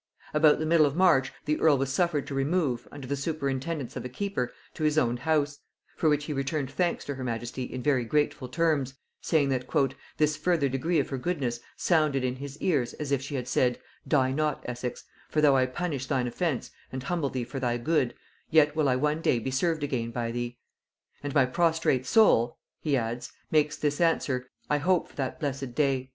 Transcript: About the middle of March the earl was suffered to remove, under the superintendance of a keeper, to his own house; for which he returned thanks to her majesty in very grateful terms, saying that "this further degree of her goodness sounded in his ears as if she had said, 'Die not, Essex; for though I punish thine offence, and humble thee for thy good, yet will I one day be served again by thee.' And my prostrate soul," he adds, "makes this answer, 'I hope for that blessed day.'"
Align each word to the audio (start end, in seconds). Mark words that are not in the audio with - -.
About 0.33 0.57
the 0.57 0.65
middle 0.65 0.87
of 0.87 0.95
March 0.95 1.31
the 1.45 1.59
earl 1.61 1.77
was 1.77 1.93
suffered 1.93 2.25
to 2.25 2.33
remove, 2.33 2.87
under 2.91 3.05
the 3.05 3.15
superintendance 3.15 3.95
of 3.95 4.03
a 4.03 4.09
keeper, 4.09 4.51
to 4.73 4.83
his 4.83 4.97
own 4.97 5.17
house; 5.17 5.59
for 5.95 6.09
which 6.09 6.25
he 6.25 6.33
returned 6.33 6.71
thanks 6.71 7.05
to 7.05 7.13
her 7.13 7.23
majesty 7.23 7.65
in 7.65 7.83
very 7.83 8.03
grateful 8.03 8.47
terms, 8.49 8.95
saying 9.21 9.49
that 9.49 9.67
"this 10.17 10.35
further 10.35 10.67
degree 10.67 10.97
of 10.99 11.09
her 11.09 11.19
goodness 11.19 11.59
sounded 11.77 12.23
in 12.23 12.37
his 12.37 12.57
ears 12.61 12.93
as 12.93 13.11
if 13.11 13.21
she 13.21 13.35
had 13.35 13.47
said, 13.47 13.77
'Die 14.07 14.31
not, 14.31 14.63
Essex; 14.65 15.03
for 15.29 15.39
though 15.39 15.55
I 15.55 15.67
punish 15.67 16.07
thine 16.07 16.25
offence, 16.25 16.71
and 16.91 17.03
humble 17.03 17.29
thee 17.29 17.43
for 17.43 17.59
thy 17.59 17.77
good, 17.77 18.15
yet 18.49 18.75
will 18.75 18.89
I 18.89 18.95
one 18.95 19.21
day 19.21 19.37
be 19.37 19.51
served 19.51 19.83
again 19.83 20.09
by 20.09 20.31
thee.' 20.31 20.57
And 21.21 21.35
my 21.35 21.45
prostrate 21.45 22.07
soul," 22.07 22.57
he 22.79 22.97
adds, 22.97 23.31
"makes 23.51 23.77
this 23.77 24.01
answer, 24.01 24.49
'I 24.67 24.79
hope 24.79 25.09
for 25.09 25.15
that 25.17 25.39
blessed 25.39 25.75
day.'" 25.75 26.09